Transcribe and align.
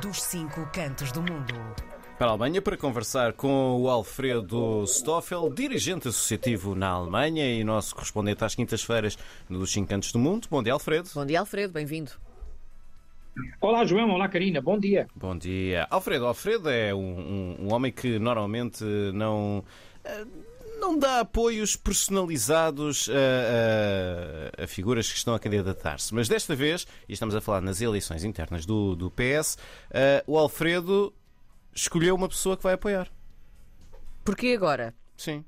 dos 0.00 0.22
cinco 0.22 0.68
cantos 0.72 1.10
do 1.10 1.20
mundo. 1.20 1.54
Para 2.18 2.28
a 2.28 2.30
Alemanha 2.30 2.62
para 2.62 2.76
conversar 2.76 3.32
com 3.32 3.80
o 3.80 3.88
Alfredo 3.88 4.84
Stoffel, 4.86 5.50
dirigente 5.50 6.08
associativo 6.08 6.74
na 6.74 6.88
Alemanha 6.88 7.46
e 7.46 7.62
nosso 7.62 7.94
correspondente 7.94 8.44
às 8.44 8.54
quintas-feiras 8.54 9.18
nos 9.48 9.72
Cinco 9.72 9.88
Cantos 9.88 10.12
do 10.12 10.18
Mundo. 10.18 10.48
Bom 10.50 10.62
dia, 10.62 10.72
Alfredo. 10.72 11.08
Bom 11.14 11.26
dia, 11.26 11.40
Alfredo, 11.40 11.72
bem-vindo. 11.72 12.12
Olá, 13.60 13.84
João. 13.84 14.10
Olá, 14.10 14.28
Karina. 14.28 14.60
Bom 14.62 14.78
dia. 14.78 15.06
Bom 15.14 15.36
dia. 15.36 15.86
Alfredo, 15.90 16.26
Alfredo 16.26 16.70
é 16.70 16.94
um, 16.94 16.98
um, 16.98 17.56
um 17.66 17.74
homem 17.74 17.92
que 17.92 18.18
normalmente 18.18 18.82
não. 19.12 19.62
Não 20.78 20.98
dá 20.98 21.20
apoios 21.20 21.74
personalizados 21.74 23.08
a, 23.08 24.60
a, 24.60 24.64
a 24.64 24.66
figuras 24.66 25.10
que 25.10 25.16
estão 25.16 25.34
a 25.34 25.40
candidatar-se. 25.40 26.14
Mas 26.14 26.28
desta 26.28 26.54
vez, 26.54 26.86
e 27.08 27.12
estamos 27.12 27.34
a 27.34 27.40
falar 27.40 27.60
nas 27.60 27.80
eleições 27.80 28.24
internas 28.24 28.66
do, 28.66 28.94
do 28.94 29.10
PS, 29.10 29.56
uh, 29.56 30.22
o 30.26 30.38
Alfredo 30.38 31.14
escolheu 31.74 32.14
uma 32.14 32.28
pessoa 32.28 32.56
que 32.56 32.62
vai 32.62 32.74
apoiar. 32.74 33.10
Porquê 34.24 34.54
agora? 34.56 34.94
Sim. 35.16 35.44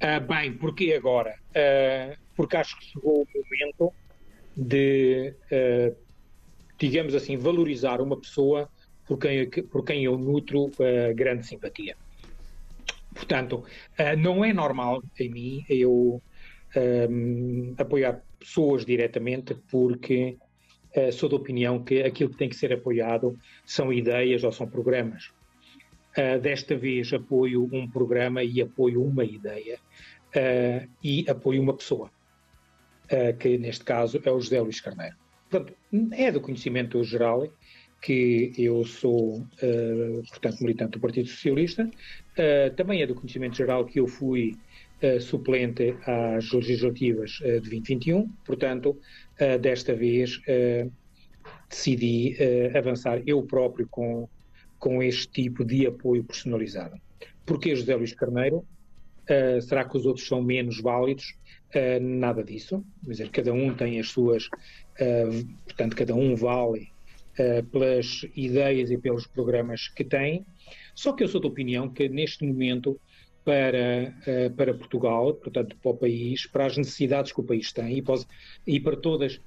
Uh, 0.00 0.20
bem, 0.26 0.52
porquê 0.52 0.94
agora? 0.94 1.34
Uh, 1.50 2.16
porque 2.36 2.56
acho 2.56 2.78
que 2.78 2.86
chegou 2.86 3.22
o 3.22 3.26
momento 3.34 3.92
de, 4.56 5.34
uh, 5.52 5.96
digamos 6.78 7.14
assim, 7.14 7.36
valorizar 7.36 8.00
uma 8.00 8.16
pessoa 8.16 8.68
por 9.06 9.18
quem, 9.18 9.48
por 9.48 9.84
quem 9.84 10.04
eu 10.04 10.16
nutro 10.16 10.70
grande 11.14 11.46
simpatia. 11.46 11.96
Portanto, 13.18 13.64
não 14.16 14.44
é 14.44 14.52
normal 14.52 15.02
em 15.18 15.28
mim 15.28 15.64
eu 15.68 16.22
apoiar 17.76 18.22
pessoas 18.38 18.86
diretamente 18.86 19.56
porque 19.68 20.38
sou 21.12 21.28
da 21.28 21.34
opinião 21.34 21.82
que 21.82 22.02
aquilo 22.02 22.30
que 22.30 22.36
tem 22.36 22.48
que 22.48 22.54
ser 22.54 22.72
apoiado 22.72 23.36
são 23.64 23.92
ideias 23.92 24.44
ou 24.44 24.52
são 24.52 24.68
programas. 24.68 25.32
Uh, 26.16 26.40
desta 26.40 26.76
vez 26.76 27.12
apoio 27.12 27.68
um 27.72 27.88
programa 27.88 28.42
e 28.42 28.60
apoio 28.60 29.04
uma 29.04 29.24
ideia 29.24 29.78
uh, 30.34 30.88
e 31.04 31.24
apoio 31.28 31.62
uma 31.62 31.74
pessoa 31.74 32.10
uh, 33.04 33.36
que 33.38 33.58
neste 33.58 33.84
caso 33.84 34.20
é 34.24 34.30
o 34.30 34.40
José 34.40 34.60
Luís 34.60 34.80
Carneiro. 34.80 35.14
Portanto, 35.48 35.76
é 36.12 36.32
do 36.32 36.40
conhecimento 36.40 37.04
geral 37.04 37.46
que 38.00 38.52
eu 38.56 38.84
sou, 38.84 39.38
uh, 39.38 40.22
portanto, 40.28 40.60
militante 40.60 40.92
do 40.92 41.00
Partido 41.00 41.28
Socialista. 41.28 41.84
Uh, 41.84 42.74
também 42.76 43.02
é 43.02 43.06
do 43.06 43.14
conhecimento 43.14 43.56
geral 43.56 43.84
que 43.84 43.98
eu 43.98 44.06
fui 44.06 44.56
uh, 45.02 45.20
suplente 45.20 45.96
às 46.06 46.50
legislativas 46.52 47.32
de 47.32 47.60
2021. 47.60 48.28
Portanto, 48.44 48.98
desta 49.60 49.94
vez 49.94 50.40
decidi 51.70 52.36
avançar 52.76 53.22
eu 53.24 53.42
próprio 53.42 53.86
com, 53.88 54.28
com 54.78 55.02
este 55.02 55.28
tipo 55.28 55.64
de 55.64 55.86
apoio 55.86 56.24
personalizado. 56.24 56.96
Porquê 57.46 57.74
José 57.76 57.94
Luís 57.94 58.12
Carneiro? 58.12 58.64
será 59.60 59.84
que 59.84 59.96
os 59.96 60.06
outros 60.06 60.26
são 60.26 60.42
menos 60.42 60.80
válidos? 60.80 61.36
Nada 62.00 62.42
disso. 62.42 62.82
Quer 63.04 63.10
dizer, 63.10 63.30
cada 63.30 63.52
um 63.52 63.74
tem 63.74 64.00
as 64.00 64.08
suas, 64.08 64.48
portanto, 65.66 65.94
cada 65.94 66.14
um 66.14 66.34
vale 66.34 66.90
uh, 67.38 67.64
pelas 67.66 68.26
ideias 68.36 68.90
e 68.90 68.98
pelos 68.98 69.26
programas 69.26 69.88
que 69.88 70.04
tem. 70.04 70.44
Só 70.94 71.12
que 71.12 71.24
eu 71.24 71.28
sou 71.28 71.40
da 71.40 71.48
opinião 71.48 71.88
que 71.88 72.08
neste 72.08 72.44
momento, 72.44 73.00
para, 73.44 74.14
para 74.56 74.74
Portugal, 74.74 75.32
portanto, 75.32 75.74
para 75.80 75.90
o 75.90 75.96
país, 75.96 76.46
para 76.46 76.66
as 76.66 76.76
necessidades 76.76 77.32
que 77.32 77.40
o 77.40 77.44
país 77.44 77.72
tem 77.72 77.96
e 77.96 78.02
para, 78.02 78.20
e 78.66 78.78
para 78.78 78.96
todas. 78.96 79.40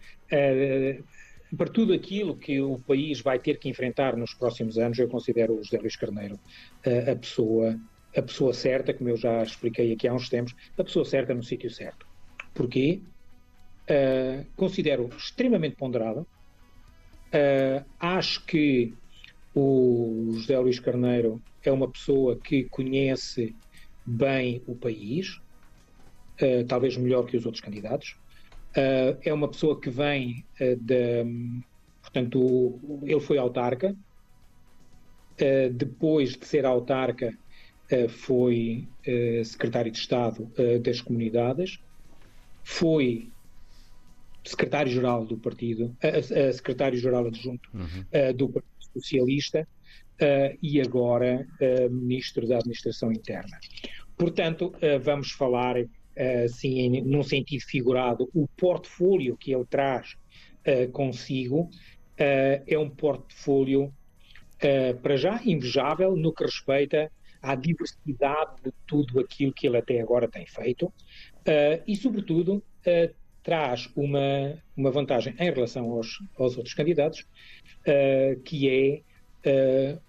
para 1.56 1.68
tudo 1.68 1.94
aquilo 1.94 2.36
que 2.36 2.60
o 2.60 2.80
país 2.80 3.22
vai 3.22 3.38
ter 3.38 3.60
que 3.60 3.70
enfrentar 3.70 4.18
nos 4.18 4.34
próximos 4.34 4.80
anos, 4.80 4.98
eu 4.98 5.08
considero 5.08 5.54
o 5.54 5.64
José 5.64 5.78
Luís 5.78 5.96
Carneiro 5.96 6.40
a 7.12 7.16
pessoa 7.16 7.80
a 8.16 8.22
pessoa 8.22 8.54
certa, 8.54 8.94
como 8.94 9.10
eu 9.10 9.18
já 9.18 9.42
expliquei 9.42 9.94
aqui 9.94 10.08
há 10.08 10.14
uns 10.14 10.30
tempos, 10.30 10.56
a 10.78 10.84
pessoa 10.84 11.06
certa 11.06 11.34
no 11.34 11.44
sítio 11.44 11.70
certo. 11.70 12.06
Porquê? 12.54 13.02
Uh, 13.90 14.46
considero 14.56 15.10
extremamente 15.16 15.76
ponderado. 15.76 16.28
Uh, 17.34 17.86
acho 18.00 18.46
que 18.46 18.94
o 19.54 20.32
José 20.34 20.58
Luís 20.60 20.80
Carneiro 20.80 21.42
é 21.64 21.72
uma 21.72 21.90
pessoa 21.90 22.38
que 22.40 22.66
conhece 22.66 23.56
bem 24.06 24.62
o 24.68 24.76
país, 24.76 25.38
uh, 26.42 26.66
talvez 26.68 26.98
melhor 26.98 27.26
que 27.26 27.38
os 27.38 27.46
outros 27.46 27.64
candidatos. 27.64 28.16
é 28.74 29.34
uma 29.34 29.50
pessoa 29.50 29.80
que 29.80 29.90
vem 29.90 30.46
de. 30.58 31.26
Portanto, 32.02 32.80
ele 33.04 33.20
foi 33.20 33.38
autarca. 33.38 33.96
depois 35.74 36.36
de 36.38 36.46
ser 36.46 36.66
autarca, 36.66 37.32
foi 38.10 38.88
secretário 39.44 39.92
de 39.92 39.98
Estado 39.98 40.50
das 40.82 41.02
Comunidades 41.02 41.80
foi 42.64 43.32
secretário-geral 44.44 45.26
do 45.26 45.38
partido, 45.38 45.96
secretário-geral 46.54 47.28
adjunto 47.28 47.70
uhum. 47.74 47.86
uh, 47.86 48.34
do 48.34 48.50
Partido 48.50 48.76
Socialista 48.94 49.68
uh, 50.22 50.58
e 50.62 50.82
agora 50.82 51.48
uh, 51.60 51.90
ministro 51.92 52.48
da 52.48 52.58
Administração 52.58 53.12
Interna. 53.12 53.60
Portanto, 54.18 54.72
vamos 55.04 55.32
falar, 55.32 55.78
assim, 56.46 57.02
num 57.02 57.24
sentido 57.24 57.62
figurado, 57.62 58.30
o 58.36 58.48
portfólio 58.56 59.36
que 59.36 59.52
ele 59.52 59.66
traz 59.66 60.16
consigo 60.92 61.72
é 62.16 62.78
um 62.78 62.88
portfólio, 62.88 63.92
para 65.02 65.18
já, 65.18 65.42
invejável 65.44 66.16
no 66.16 66.32
que 66.32 66.44
respeita 66.44 67.12
à 67.42 67.56
diversidade 67.56 68.62
de 68.64 68.72
tudo 68.86 69.20
aquilo 69.20 69.52
que 69.52 69.66
ele 69.66 69.78
até 69.78 70.00
agora 70.00 70.28
tem 70.28 70.46
feito, 70.46 70.94
e, 71.88 71.96
sobretudo, 71.96 72.64
traz 73.44 73.90
uma, 73.96 74.58
uma 74.76 74.92
vantagem 74.92 75.34
em 75.40 75.52
relação 75.52 75.92
aos, 75.92 76.20
aos 76.38 76.58
outros 76.58 76.74
candidatos, 76.74 77.22
uh, 77.22 78.40
que 78.42 79.04
é 79.44 80.00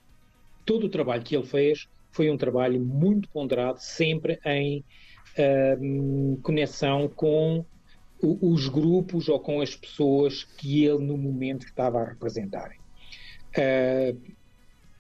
todo 0.67 0.85
o 0.85 0.91
trabalho 0.91 1.23
que 1.23 1.35
ele 1.35 1.47
fez 1.47 1.89
foi 2.11 2.31
um 2.31 2.37
trabalho 2.37 2.79
muito 2.79 3.27
ponderado, 3.31 3.79
sempre 3.81 4.39
em 4.45 4.85
conexão 6.43 7.09
com 7.09 7.65
os 8.23 8.69
grupos 8.69 9.29
ou 9.29 9.41
com 9.41 9.63
as 9.63 9.75
pessoas 9.75 10.45
que 10.45 10.85
ele 10.85 11.05
no 11.05 11.17
momento 11.17 11.65
estava 11.65 12.01
a 12.01 12.05
representar. 12.11 12.77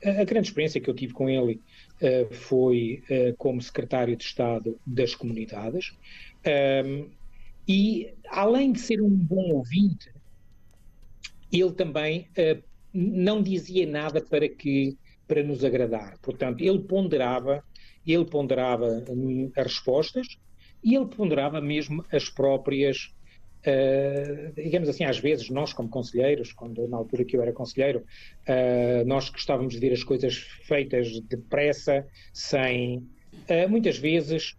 a 0.04 0.25
grande 0.25 0.48
experiência 0.48 0.81
que 0.81 0.91
eu 0.91 0.94
tive 0.94 1.12
com 1.12 1.28
ele 1.28 1.60
uh, 2.03 2.34
foi 2.34 3.03
uh, 3.09 3.37
como 3.37 3.62
secretário 3.62 4.16
de 4.16 4.25
Estado 4.25 4.78
das 4.84 5.15
comunidades. 5.15 5.97
Um, 6.84 7.09
e, 7.66 8.12
além 8.28 8.72
de 8.72 8.80
ser 8.80 9.00
um 9.00 9.10
bom 9.10 9.52
ouvinte, 9.52 10.12
ele 11.52 11.72
também 11.72 12.28
uh, 12.30 12.62
não 12.92 13.42
dizia 13.42 13.86
nada 13.86 14.20
para 14.20 14.48
que 14.48 14.96
para 15.26 15.42
nos 15.42 15.64
agradar. 15.64 16.18
Portanto, 16.20 16.62
ele 16.62 16.80
ponderava, 16.80 17.64
ele 18.06 18.24
ponderava 18.24 19.04
um, 19.08 19.50
as 19.56 19.66
respostas 19.66 20.26
e 20.84 20.94
ele 20.94 21.06
ponderava 21.06 21.60
mesmo 21.60 22.04
as 22.12 22.28
próprias 22.28 23.14
Uh, 23.64 24.52
digamos 24.56 24.88
assim, 24.88 25.04
às 25.04 25.20
vezes 25.20 25.48
nós 25.48 25.72
como 25.72 25.88
conselheiros, 25.88 26.52
quando 26.52 26.88
na 26.88 26.96
altura 26.96 27.24
que 27.24 27.36
eu 27.36 27.42
era 27.42 27.52
conselheiro, 27.52 28.00
uh, 28.00 29.06
nós 29.06 29.30
gostávamos 29.30 29.74
de 29.74 29.78
ver 29.78 29.92
as 29.92 30.02
coisas 30.02 30.36
feitas 30.66 31.20
depressa, 31.20 32.04
sem... 32.32 32.98
Uh, 33.48 33.68
muitas 33.68 33.96
vezes 33.98 34.56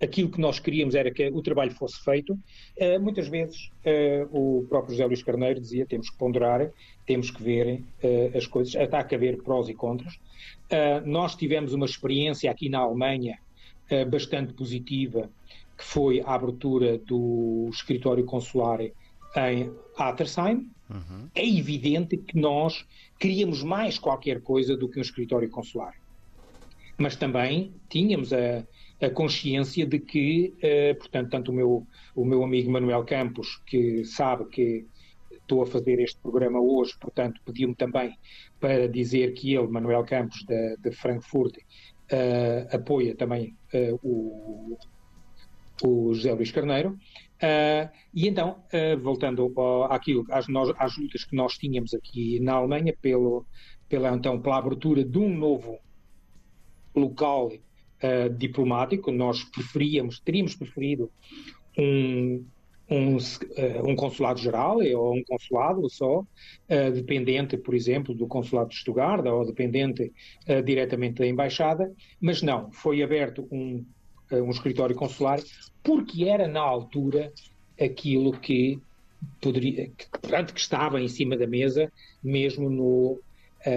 aquilo 0.00 0.30
que 0.30 0.40
nós 0.40 0.58
queríamos 0.58 0.94
era 0.94 1.10
que 1.10 1.28
o 1.28 1.42
trabalho 1.42 1.72
fosse 1.72 2.02
feito. 2.04 2.38
muitas 3.00 3.28
vezes 3.28 3.70
o 4.30 4.64
próprio 4.68 4.92
José 4.92 5.06
Luís 5.06 5.22
Carneiro 5.22 5.60
dizia 5.60 5.86
temos 5.86 6.08
que 6.08 6.16
ponderar, 6.16 6.70
temos 7.04 7.30
que 7.30 7.42
ver 7.42 7.82
as 8.34 8.46
coisas, 8.46 8.74
está 8.74 9.00
a 9.00 9.04
caber 9.04 9.42
prós 9.42 9.68
e 9.68 9.74
contras. 9.74 10.18
nós 11.04 11.34
tivemos 11.34 11.72
uma 11.72 11.86
experiência 11.86 12.50
aqui 12.50 12.68
na 12.68 12.78
Alemanha 12.78 13.38
bastante 14.08 14.52
positiva 14.52 15.28
que 15.78 15.84
foi 15.84 16.20
a 16.20 16.34
abertura 16.34 16.98
do 16.98 17.68
escritório 17.72 18.24
consular 18.24 18.80
em 18.80 19.72
Attersheim, 19.96 20.68
uhum. 20.90 21.28
é 21.34 21.46
evidente 21.46 22.16
que 22.16 22.36
nós 22.38 22.84
queríamos 23.18 23.62
mais 23.62 23.96
qualquer 23.96 24.42
coisa 24.42 24.76
do 24.76 24.88
que 24.88 24.98
um 24.98 25.02
escritório 25.02 25.48
consular. 25.48 25.94
Mas 26.98 27.16
também 27.16 27.74
tínhamos 27.88 28.32
a, 28.32 28.66
a 29.00 29.10
consciência 29.10 29.86
de 29.86 29.98
que, 29.98 30.54
uh, 30.58 30.98
portanto, 30.98 31.30
tanto 31.30 31.52
o 31.52 31.54
meu, 31.54 31.86
o 32.14 32.24
meu 32.24 32.42
amigo 32.42 32.70
Manuel 32.70 33.04
Campos, 33.04 33.62
que 33.66 34.04
sabe 34.04 34.46
que 34.46 34.86
estou 35.30 35.62
a 35.62 35.66
fazer 35.66 36.00
este 36.00 36.20
programa 36.20 36.60
hoje, 36.60 36.92
portanto, 37.00 37.40
pediu-me 37.44 37.74
também 37.74 38.14
para 38.60 38.88
dizer 38.88 39.32
que 39.32 39.54
ele, 39.54 39.68
Manuel 39.68 40.04
Campos, 40.04 40.44
de, 40.44 40.76
de 40.76 40.90
Frankfurt, 40.92 41.56
uh, 41.56 42.74
apoia 42.74 43.14
também 43.14 43.56
uh, 43.72 43.98
o, 44.02 44.78
o 45.84 46.14
José 46.14 46.32
Luís 46.32 46.50
Carneiro, 46.50 46.98
Uh, 47.38 47.88
e 48.12 48.26
então, 48.26 48.64
uh, 48.72 49.00
voltando 49.00 49.52
ao, 49.56 49.84
àquilo, 49.92 50.24
às, 50.30 50.48
nós, 50.48 50.72
às, 50.76 50.96
lutas 50.98 51.24
que 51.24 51.36
nós 51.36 51.56
tínhamos 51.56 51.94
aqui 51.94 52.40
na 52.40 52.54
Alemanha, 52.54 52.92
pelo, 53.00 53.46
pela, 53.88 54.10
então, 54.10 54.40
pela 54.42 54.58
abertura 54.58 55.04
de 55.04 55.18
um 55.18 55.32
novo 55.36 55.78
local 56.98 57.48
uh, 57.48 58.30
diplomático, 58.36 59.10
nós 59.10 59.44
preferíamos, 59.44 60.20
teríamos 60.20 60.54
preferido 60.54 61.10
um, 61.78 62.44
um, 62.90 63.16
um 63.84 63.96
consulado-geral 63.96 64.78
ou 64.96 65.14
um 65.14 65.22
consulado 65.24 65.88
só, 65.90 66.24
dependente, 66.94 67.56
por 67.56 67.74
exemplo, 67.74 68.14
do 68.14 68.26
consulado 68.26 68.70
de 68.70 68.76
Stuttgart 68.76 69.24
ou 69.26 69.44
dependente 69.44 70.10
diretamente 70.64 71.18
da 71.18 71.26
embaixada, 71.26 71.92
mas 72.18 72.40
não, 72.42 72.72
foi 72.72 73.02
aberto 73.02 73.46
um 73.52 73.84
um 74.32 74.50
escritório 74.50 74.94
consular, 74.94 75.40
porque 75.82 76.24
era 76.28 76.46
na 76.46 76.60
altura 76.60 77.32
aquilo 77.80 78.32
que 78.38 78.80
poderia, 79.40 79.90
que, 79.96 80.08
portanto, 80.10 80.52
que 80.52 80.60
estava 80.60 81.00
em 81.00 81.08
cima 81.08 81.36
da 81.36 81.46
mesa, 81.46 81.90
mesmo 82.22 82.68
no, 82.68 83.20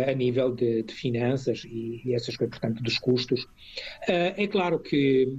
a 0.09 0.13
nível 0.13 0.53
de, 0.53 0.83
de 0.83 0.93
finanças 0.93 1.63
e, 1.65 2.01
e, 2.05 2.13
essas 2.13 2.35
coisas, 2.37 2.57
portanto, 2.57 2.83
dos 2.83 2.97
custos. 2.97 3.47
é 4.07 4.47
claro 4.47 4.79
que 4.79 5.37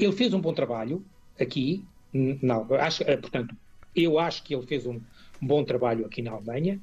ele 0.00 0.12
fez 0.12 0.34
um 0.34 0.40
bom 0.40 0.52
trabalho 0.52 1.04
aqui, 1.40 1.84
não, 2.12 2.66
acho, 2.74 3.04
portanto, 3.04 3.56
eu 3.94 4.18
acho 4.18 4.42
que 4.44 4.54
ele 4.54 4.66
fez 4.66 4.86
um 4.86 5.00
bom 5.40 5.64
trabalho 5.64 6.04
aqui 6.04 6.20
na 6.20 6.32
Alemanha, 6.32 6.80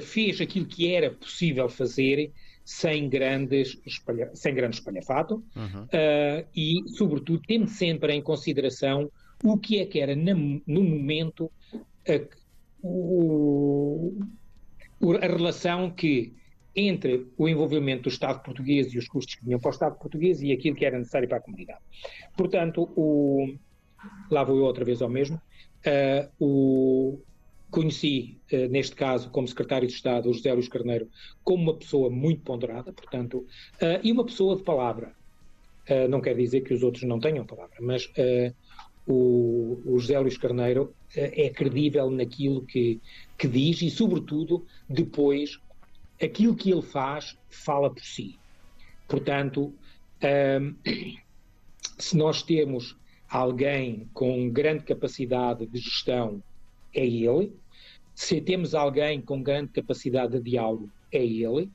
fez 0.00 0.40
aquilo 0.40 0.66
que 0.66 0.92
era 0.92 1.10
possível 1.10 1.68
fazer 1.68 2.32
sem 2.70 3.08
grandes 3.08 3.80
espalha, 3.84 4.30
sem 4.32 4.54
grande 4.54 4.76
espalhafato 4.76 5.42
uhum. 5.56 5.82
uh, 5.82 6.46
e, 6.54 6.84
sobretudo, 6.90 7.42
tendo 7.44 7.68
sempre 7.68 8.12
em 8.12 8.22
consideração 8.22 9.10
o 9.42 9.56
que 9.56 9.80
é 9.80 9.86
que 9.86 9.98
era 9.98 10.14
no 10.14 10.62
momento 10.84 11.50
o, 12.82 14.18
a 15.22 15.26
relação 15.26 15.90
que 15.90 16.34
entre 16.74 17.26
o 17.36 17.48
envolvimento 17.48 18.04
do 18.04 18.08
Estado 18.08 18.42
português 18.42 18.92
e 18.92 18.98
os 18.98 19.08
custos 19.08 19.34
que 19.34 19.44
vinham 19.44 19.58
para 19.58 19.68
o 19.68 19.72
Estado 19.72 19.98
português 19.98 20.40
e 20.40 20.52
aquilo 20.52 20.76
que 20.76 20.84
era 20.84 20.98
necessário 20.98 21.28
para 21.28 21.38
a 21.38 21.40
comunidade. 21.40 21.80
Portanto, 22.36 22.88
o, 22.96 23.54
lá 24.30 24.44
vou 24.44 24.56
eu 24.56 24.64
outra 24.64 24.84
vez 24.84 25.02
ao 25.02 25.08
mesmo, 25.08 25.36
uh, 25.36 26.28
o, 26.38 27.20
Conheci, 27.70 28.36
eh, 28.50 28.66
neste 28.66 28.96
caso, 28.96 29.30
como 29.30 29.46
secretário 29.46 29.86
de 29.86 29.94
Estado, 29.94 30.28
o 30.28 30.34
José 30.34 30.52
Luís 30.52 30.68
Carneiro, 30.68 31.08
como 31.44 31.62
uma 31.62 31.76
pessoa 31.76 32.10
muito 32.10 32.42
ponderada, 32.42 32.92
portanto, 32.92 33.46
eh, 33.80 34.00
e 34.02 34.10
uma 34.10 34.24
pessoa 34.24 34.56
de 34.56 34.62
palavra. 34.62 35.14
Não 36.08 36.20
quer 36.20 36.36
dizer 36.36 36.60
que 36.60 36.72
os 36.72 36.84
outros 36.84 37.02
não 37.02 37.18
tenham 37.18 37.44
palavra, 37.44 37.78
mas 37.80 38.08
o, 39.12 39.98
José 39.98 40.18
Luís 40.18 40.36
Carneiro 40.36 40.94
é 41.14 41.48
credível 41.50 42.10
naquilo 42.10 42.62
que, 42.62 43.00
que 43.36 43.48
diz 43.48 43.82
e, 43.82 43.90
sobretudo, 43.90 44.64
depois, 44.88 45.58
aquilo 46.22 46.54
que 46.54 46.70
ele 46.70 46.82
faz 46.82 47.36
fala 47.48 47.90
por 47.90 48.02
si. 48.02 48.38
Portanto, 49.08 49.74
se 51.98 52.16
nós 52.16 52.42
temos 52.42 52.96
alguém 53.28 54.08
com 54.12 54.50
grande 54.50 54.84
capacidade 54.84 55.66
de 55.66 55.78
gestão 55.78 56.42
é 56.92 57.06
ele. 57.06 57.52
Se 58.14 58.40
temos 58.40 58.74
alguém 58.74 59.20
com 59.20 59.42
grande 59.42 59.70
capacidade 59.72 60.32
de 60.32 60.50
diálogo, 60.50 60.90
é 61.12 61.24
ele. 61.24 61.70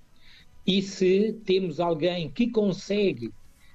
E 0.68 0.82
se 0.82 1.34
temos 1.46 1.80
alguém 1.80 2.30
que 2.30 2.50
consegue 2.50 3.32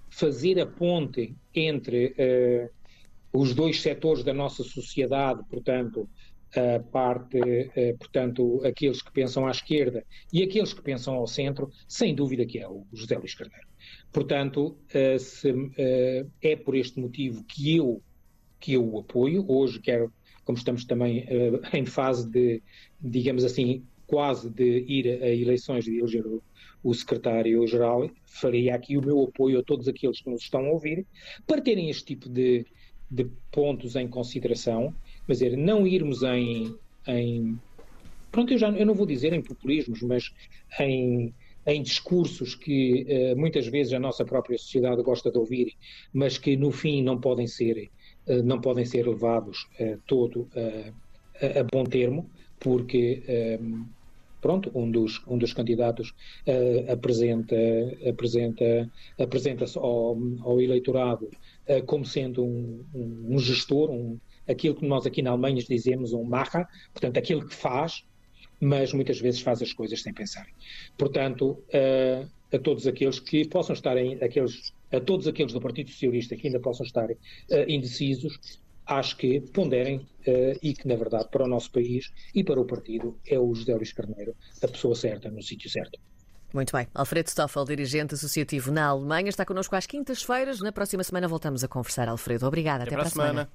fazer 0.09 0.61
a 0.61 0.67
ponte 0.67 1.35
entre 1.55 2.09
uh, 2.09 2.80
os 3.33 3.55
dois 3.55 3.81
setores 3.81 4.25
da 4.25 4.35
nossa 4.35 4.63
sociedade, 4.63 5.43
portanto, 5.49 6.09
a 6.55 6.81
parte, 6.81 7.39
uh, 7.39 7.99
portanto, 7.99 8.61
aqueles 8.65 9.01
que 9.01 9.13
pensam 9.13 9.47
à 9.47 9.51
esquerda 9.51 10.05
e 10.33 10.43
aqueles 10.43 10.73
que 10.73 10.83
pensam 10.83 11.15
ao 11.15 11.27
centro, 11.27 11.71
sem 11.87 12.15
dúvida 12.15 12.45
que 12.45 12.59
é 12.59 12.69
o 12.69 12.85
José 12.93 13.17
Luís 13.17 13.35
Carneiro. 13.35 13.69
Portanto, 14.13 14.77
uh, 14.95 15.19
se, 15.19 15.55
é 16.43 16.57
por 16.57 16.75
este 16.75 16.99
motivo 16.99 17.45
que 17.45 17.77
eu 17.77 18.03
que 18.59 18.75
eu 18.75 18.87
o 18.87 18.99
apoio. 18.99 19.47
Hoje 19.49 19.81
quero 19.81 20.13
como 20.45 20.59
estamos 20.59 20.85
também 20.85 21.25
em 21.73 21.87
fase 21.87 22.29
de, 22.29 22.63
digamos 23.01 23.45
assim, 23.45 23.85
quase 24.07 24.51
de 24.51 24.85
ir 24.89 25.23
a 25.23 25.29
eleições 25.29 25.85
de 25.85 25.99
eleger 25.99 26.25
o 26.83 26.95
secretário-geral, 26.95 28.11
faria 28.27 28.75
aqui 28.75 28.97
o 28.97 29.05
meu 29.05 29.23
apoio 29.23 29.61
a 29.61 29.63
todos 29.63 29.87
aqueles 29.87 30.21
que 30.21 30.29
nos 30.29 30.43
estão 30.43 30.67
a 30.67 30.71
ouvir, 30.71 31.07
para 31.47 31.61
terem 31.61 31.91
este 31.91 32.05
tipo 32.07 32.29
de, 32.29 32.67
de 33.11 33.29
pontos 33.51 33.97
em 33.97 34.07
consideração, 34.07 34.95
mas 35.27 35.41
não 35.57 35.87
irmos 35.87 36.23
em, 36.23 36.75
em 37.09 37.59
pronto, 38.31 38.53
eu, 38.53 38.59
já, 38.59 38.71
eu 38.71 38.87
não 38.87 38.95
vou 38.95 39.07
dizer 39.07 39.33
em 39.33 39.43
populismos, 39.43 40.01
mas 40.03 40.25
em, 40.79 41.35
em 41.67 41.83
discursos 41.83 42.55
que 42.55 43.07
uh, 43.09 43.37
muitas 43.37 43.67
vezes 43.67 43.93
a 43.93 43.99
nossa 43.99 44.25
própria 44.25 44.57
sociedade 44.57 45.03
gosta 45.03 45.31
de 45.31 45.39
ouvir, 45.39 45.75
mas 46.13 46.39
que 46.39 46.57
no 46.57 46.71
fim 46.71 47.03
não 47.03 47.21
podem 47.21 47.47
ser 47.47 47.91
eh, 48.27 48.43
não 48.43 48.61
podem 48.61 48.85
ser 48.85 49.07
levados 49.09 49.67
eh, 49.79 49.99
todo 50.07 50.49
a, 50.55 51.65
bom 51.73 51.85
termo, 51.85 52.31
porque 52.59 53.23
pronto, 54.41 54.71
um 54.75 54.91
dos, 54.91 55.23
um 55.27 55.39
dos 55.39 55.53
candidatos 55.53 56.11
uh, 56.47 56.93
apresenta, 56.93 57.57
apresenta, 58.09 58.91
apresenta-se 59.19 59.79
ao, 59.79 60.17
ao 60.41 60.61
eleitorado 60.61 61.27
uh, 61.69 61.85
como 61.87 62.05
sendo 62.05 62.45
um, 62.45 62.85
um, 62.95 63.35
um, 63.35 63.39
gestor, 63.39 63.91
um, 63.91 64.19
aquilo 64.49 64.75
que 64.75 64.87
nós 64.87 65.07
aqui 65.07 65.23
na 65.23 65.31
Alemanha 65.31 65.63
dizemos 65.63 66.13
um 66.13 66.25
macha, 66.25 66.67
portanto, 66.93 67.19
aquilo 67.19 67.47
que 67.47 67.55
faz, 67.55 68.05
mas 68.61 68.93
muitas 68.93 69.21
vezes 69.21 69.41
faz 69.41 69.63
as 69.63 69.73
coisas 69.73 70.03
sem 70.03 70.13
pensar. 70.13 70.47
Portanto, 70.97 71.63
uh, 71.69 72.29
a 72.53 72.59
todos 72.59 72.87
aqueles 72.87 73.19
que 73.21 73.47
possam 73.47 73.75
estar 73.75 73.97
em, 73.97 74.15
aqueles 74.23 74.73
a 74.93 75.01
todos 75.01 75.29
aqueles 75.29 75.53
do 75.53 75.61
Partido 75.61 75.91
Socialista 75.91 76.35
que 76.35 76.49
ainda 76.49 76.59
possam 76.59 76.85
estar 76.85 77.09
uh, 77.09 77.17
indecisos, 77.69 78.61
acho 78.91 79.17
que 79.17 79.41
ponderem 79.41 79.99
uh, 79.99 80.59
e 80.61 80.75
que, 80.75 80.87
na 80.87 80.97
verdade, 80.97 81.29
para 81.31 81.45
o 81.45 81.49
nosso 81.49 81.71
país 81.71 82.13
e 82.35 82.43
para 82.43 82.61
o 82.61 82.65
partido, 82.65 83.17
é 83.27 83.39
o 83.39 83.55
José 83.55 83.75
Luís 83.75 83.93
Carneiro 83.93 84.35
a 84.63 84.69
pessoa 84.69 84.95
certa 84.95 85.31
no 85.31 85.43
sítio 85.43 85.71
certo. 85.71 85.99
Muito 86.53 86.73
bem. 86.77 86.89
Alfredo 86.93 87.29
Stoffel, 87.31 87.65
dirigente 87.65 88.15
associativo 88.15 88.73
na 88.73 88.87
Alemanha, 88.87 89.29
está 89.29 89.45
connosco 89.45 89.77
às 89.77 89.87
quintas-feiras. 89.87 90.61
Na 90.61 90.73
próxima 90.73 91.05
semana 91.05 91.29
voltamos 91.29 91.63
a 91.63 91.69
conversar, 91.69 92.09
Alfredo. 92.09 92.45
Obrigada. 92.45 92.83
Até, 92.83 92.95
Até 92.95 92.97
para 92.97 93.07
a 93.07 93.11
semana. 93.11 93.29
semana. 93.31 93.49